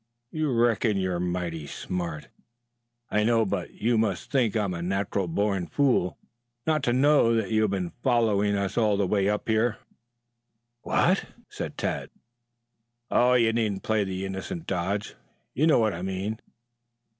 [0.31, 2.29] "You reckon you're mighty smart,
[3.11, 6.17] I know, but you must think I'm a natural born fool
[6.65, 9.77] not to know that you have been following us all the way up here."
[10.81, 11.25] "What?"
[13.11, 15.13] "Oh, you needn't play the innocent dodge.
[15.53, 16.39] You know what I mean."